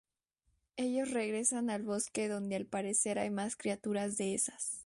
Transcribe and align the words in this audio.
Ellos 0.77 1.11
regresan 1.11 1.69
al 1.69 1.83
bosque 1.83 2.27
donde 2.27 2.55
al 2.55 2.65
parecer 2.65 3.19
hay 3.19 3.29
más 3.29 3.55
criaturas 3.55 4.17
de 4.17 4.33
esas. 4.33 4.79